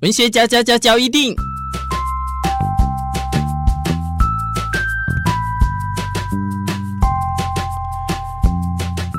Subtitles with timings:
[0.00, 1.36] 文学嚼嚼嚼嚼一定，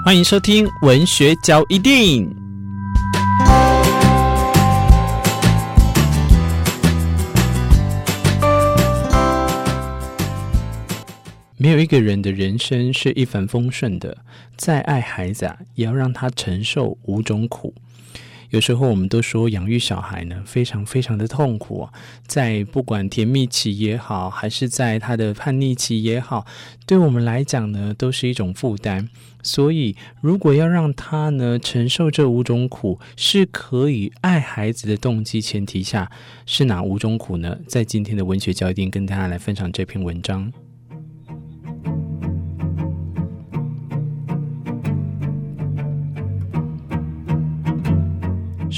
[0.03, 2.35] 欢迎收听文学嚼一定。
[11.57, 14.17] 没有一个人的人生是一帆风顺的，
[14.57, 17.71] 再爱孩子啊，也要让他承受五种苦。
[18.51, 21.87] 有时候我们都说养育小孩呢，非常非常的痛苦，
[22.27, 26.45] 在不管甜蜜期也好，还是在他的叛逆期也好，
[26.85, 29.09] 对我们来讲呢，都是一种负担。
[29.41, 36.11] 所以，如果要让他呢承受这五种苦，是可以爱孩子的动机前提下，
[36.45, 37.57] 是哪五种苦呢？
[37.65, 40.51] 在今天的文学嚼一錠跟大家来分享这篇文章。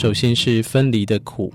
[0.03, 1.53] 首先是分离的苦，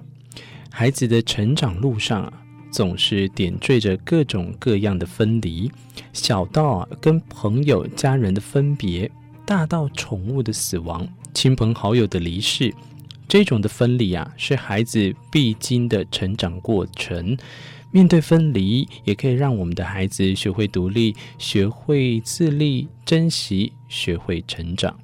[0.70, 2.32] 孩子的成长路上啊，
[2.70, 5.70] 总是点缀着各种各样的分离，
[6.14, 9.10] 小到啊跟朋友、家人的分别，
[9.44, 12.72] 大到宠物的死亡、亲朋好友的离世，
[13.28, 17.36] 这种的分离啊，是孩子必经的成长过程。
[17.90, 24.98] 面对分离，也可以让我们的孩子学会独立，学会自立、珍惜，学会成长。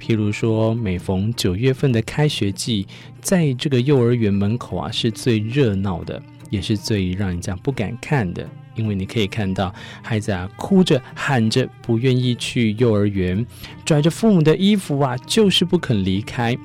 [0.00, 2.86] 譬如说，每逢九月份的开学季，
[3.20, 8.48] 在这个幼儿园门口啊，是最热闹的，也是最让人家不敢看的。
[8.76, 13.44] 因为你可以看到孩子啊，哭着喊着不愿意去幼儿园，
[13.84, 16.56] 拽着父母的衣服啊，就是不肯离开。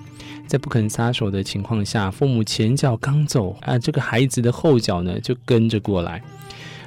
[0.47, 6.22] 在不肯撒手的情况下，父母前脚刚走啊，这个孩子的后脚呢就跟着过来。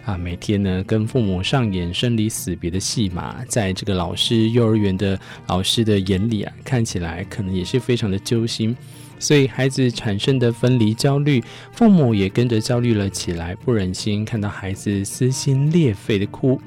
[0.08, 8.74] 啊，每天呢跟父母上演生离死别的戏码，在这个老师、幼儿园的老师的眼里啊，看起来可能也是非常的揪心，
[9.18, 16.58] 所以孩子产生的分离焦虑，父母也跟着焦虑了起来，不忍心看到孩子撕心裂肺的哭，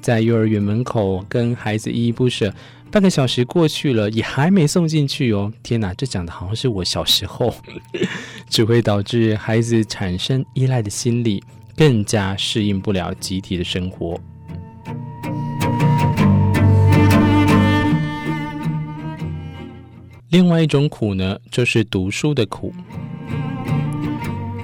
[0.00, 2.50] 在幼儿园门口跟孩子依依不舍，
[2.90, 5.52] 半个小时过去了，也还没送进去哦。
[5.62, 7.54] 天哪，这讲的好像是我小时候，
[8.48, 11.44] 只会导致孩子产生依赖的心理。
[11.76, 14.18] 更加适应不了集体的生活。
[20.30, 22.72] 另外一种苦呢，就是读书的苦。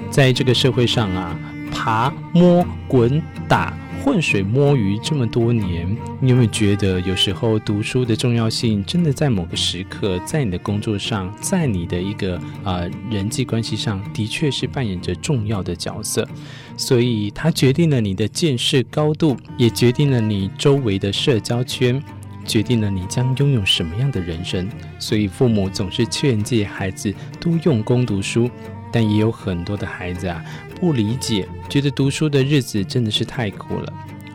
[0.09, 1.39] 在这个社会上啊，
[1.71, 3.77] 爬、摸、滚、打。
[4.03, 5.87] 混水摸鱼这么多年，
[6.19, 16.27] 你有没有觉得有时候读书的重要性真的在某个时刻，在你的工作上，在你的一个啊、人际关系上的确是扮演着重要的角色？
[16.75, 22.03] 所以它决定了你的见识高度，也决定了你周围的社交圈，
[22.45, 24.69] 决定了你将拥有什么样的人生。
[24.99, 28.51] 所以父母总是劝诫孩子多用功读书。
[28.93, 30.45] 但也有很多的孩子啊，
[30.79, 33.91] 不理解，觉得读书的日子真的是太苦了。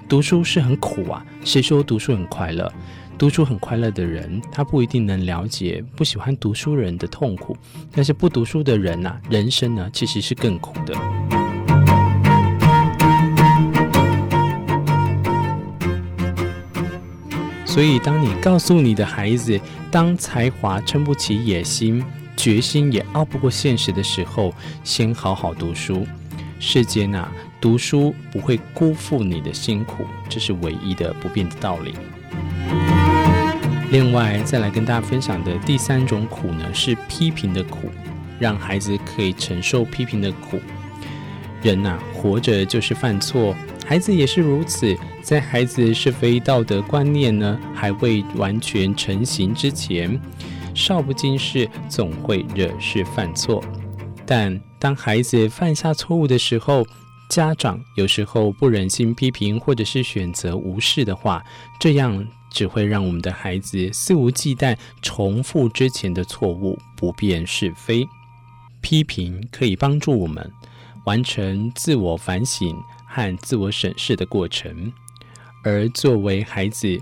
[0.08, 2.70] 读书是很苦啊，谁说读书很快乐？
[3.16, 7.56] 读书很快乐的人，他不一定能了解不喜欢读书人的痛苦。
[7.92, 10.94] 但是不读书的人呐、人生呢，其实是更苦的。
[17.64, 19.60] 所以，当你告诉你的孩子，
[19.90, 22.04] 当才华撑不起野心，
[22.38, 24.54] 决心也拗不过现实的时候，
[24.84, 26.06] 先好好读书。
[26.60, 27.28] 世间啊，
[27.60, 31.96] 读书不会辜负你的辛苦，这是唯一的不变的道理。
[33.90, 37.90] 另外，再来跟大家分享的第三种苦呢，是批评的苦，
[38.38, 40.60] 让孩子可以承受批评的苦。
[41.60, 43.52] 人呐、活着就是犯错，
[43.84, 44.96] 孩子也是如此。
[45.22, 50.20] 在孩子是非道德观念呢，还未完全成型之前。
[50.74, 53.62] 少不经事，总会惹事犯错。
[54.26, 56.86] 但当孩子犯下错误的时候，
[57.30, 61.44] 家长有时候不忍心批评，或者是选择无视的话，
[61.78, 68.06] 这样只会让我们的孩子肆无忌惮重复之前的错误，不辨是非。
[68.80, 70.50] 批评可以帮助我们
[71.04, 72.74] 完成自我反省
[73.06, 74.92] 和自我审视的过程，
[75.64, 76.98] 而作为孩子，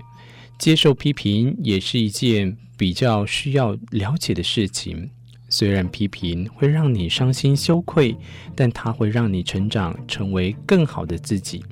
[0.57, 5.09] 接受批评也是一件比较需要了解的事情，
[5.49, 8.15] 虽然批评会让你伤心羞愧，
[8.55, 11.63] 但它会让你成长，成为更好的自己。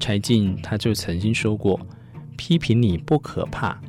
[0.00, 1.78] 柴静他就曾经说过
[2.36, 3.80] ：“批评你不可怕，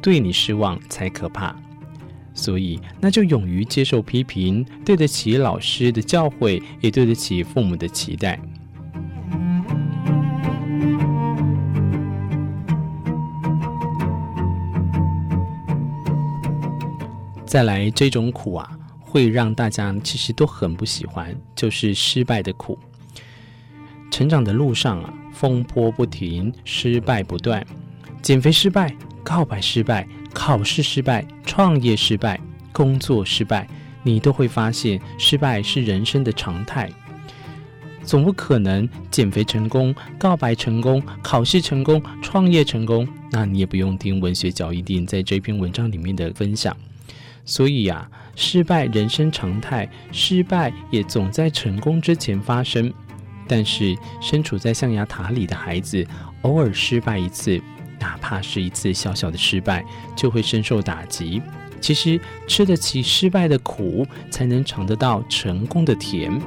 [0.00, 1.54] 对你失望才可怕。”
[2.34, 8.40] 所以，那就勇于接受批评，对得起老师的教诲，也对得起父母的期待。
[17.52, 18.66] 再来这种苦啊，
[18.98, 22.78] 会让大家其实都很不喜欢，就是失败的苦。
[24.10, 27.62] 成长的路上啊，风波不停，失败不断，
[28.22, 32.40] 减肥失败，告白失败，考试失败，创业失败，
[32.72, 33.68] 工作失败，
[34.02, 36.90] 你都会发现，失败是人生的常态。
[38.02, 46.74] 总不可能减肥成功、告白成功、考试成功、创业成功，那你也不用听文学角一定在这篇文章里面的分享。
[47.44, 52.92] 所以呀、失败人生常态，失败也总在成功之前发生。
[53.48, 56.06] 但是身处在象牙塔里的孩子，
[56.42, 57.60] 偶尔失败一次，
[57.98, 59.84] 哪怕是一次小小的失败，
[60.16, 61.42] 就会深受打击。
[61.80, 66.40] 其实吃得起失败的苦，才能尝得到成功的甜。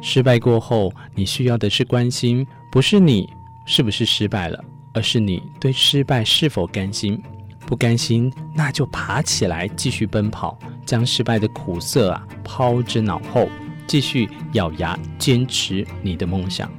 [0.00, 3.30] 失败过后，你需要的是关心，不是你
[3.66, 7.22] 是不是失败了，而是你对失败是否甘心。
[7.64, 13.48] 不甘心，那就爬起来继续奔跑，将失败的苦涩啊抛之脑后，
[13.86, 16.70] 继续咬牙坚持你的梦想。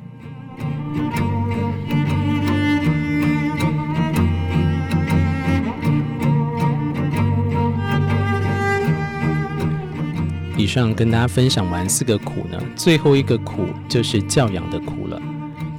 [10.55, 15.19] 以上跟大家分享完四个苦呢，最后一个苦就是教养的苦了。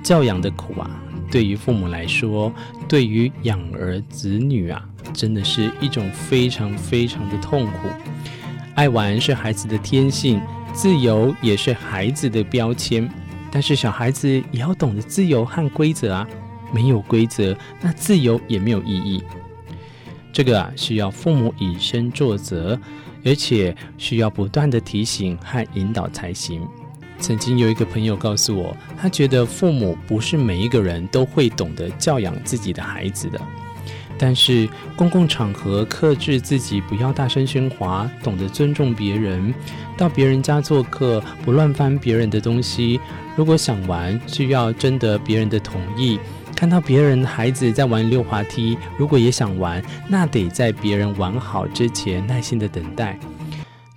[0.02, 0.90] 教养的苦啊，
[1.31, 2.53] 对于父母来说，
[2.88, 7.88] 对于养儿子女啊，真的是一种非常非常的痛苦。
[8.75, 10.41] 爱玩是孩子的天性，
[10.73, 13.09] 自由也是孩子的标签。
[13.50, 16.29] 但是小孩子也要懂得自由和规则啊，
[16.73, 19.23] 没有规则，那自由也没有意义。
[20.32, 22.79] 这个啊，需要父母以身作则。
[23.27, 26.69] 而且需要不断的提醒和引导才行。
[27.19, 33.40] 曾经有一个朋友告诉我，他觉得父母不是每一个人都会懂得教养自己的孩子的。
[34.16, 39.52] 但是公共场合克制自己，不要大声喧哗，懂得尊重别人，
[39.96, 43.00] 到别人家做客不乱翻别人的东西。
[43.34, 46.20] 如果想玩，需要征得别人的同意。
[46.55, 53.19] 看到别人孩子在玩溜滑梯，如果也想玩，那得在别人玩好之前耐心的等待。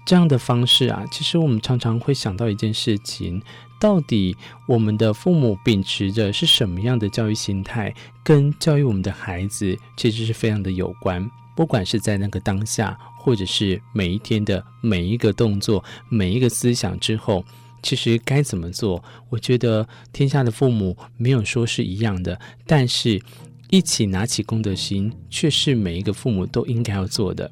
[0.08, 3.42] 这样的方式啊，其实我们常常会想到一件事情：
[3.78, 4.34] 到底
[4.66, 7.94] 我们的父母秉持着是什么样的教育心态，
[8.24, 11.30] 跟教育我们的孩子其实是非常的有关。
[11.58, 17.44] 不管是在那个当下，或者是每一天的每一个动作、每一个思想之后。
[17.84, 19.04] 其实该怎么做？
[19.30, 23.22] 我觉得天下的父母没有说是一样的，但是
[23.70, 27.50] 一起拿起公德心，却是每一个父母都应该要做的。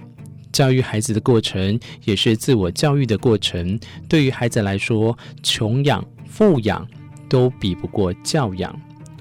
[0.56, 3.78] 教育孩子的过程，也是自我教育的过程。
[4.08, 6.88] 对于孩子来说，穷养、富养
[7.28, 8.74] 都比不过教养。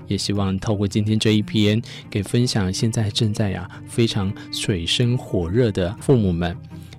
[0.07, 6.57] 也希望透过今天这一篇，给分享现在正在呀非常水深火热的父母们。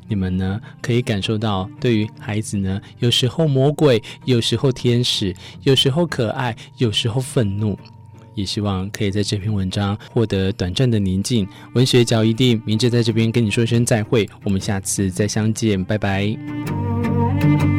[0.09, 5.33] 你们呢，可以感受到，对于孩子呢，有时候魔鬼，有时候天使，
[5.63, 7.79] 有时候可爱，有时候愤怒。
[8.35, 11.47] 也希望可以在这篇文章获得短暂的宁静。
[11.73, 17.74] 文学角一定，明哲在这边跟你说声再会，我们下次再相见，拜拜。